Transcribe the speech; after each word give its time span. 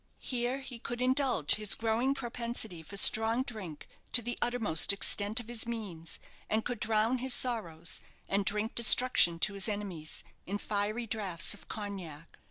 Here 0.17 0.61
he 0.61 0.79
could 0.79 0.99
indulge 0.99 1.53
his 1.57 1.75
growing 1.75 2.15
propensity 2.15 2.81
for 2.81 2.97
strong 2.97 3.43
drink 3.43 3.87
to 4.13 4.23
the 4.23 4.35
uttermost 4.41 4.91
extent 4.91 5.39
of 5.39 5.47
his 5.47 5.67
means, 5.67 6.17
and 6.49 6.65
could 6.65 6.79
drown 6.79 7.19
his 7.19 7.35
sorrows, 7.35 8.01
and 8.27 8.43
drink 8.43 8.73
destruction 8.73 9.37
to 9.37 9.53
his 9.53 9.69
enemies, 9.69 10.23
in 10.47 10.57
fiery 10.57 11.05
draughts 11.05 11.53
of 11.53 11.67
cognac. 11.69 12.39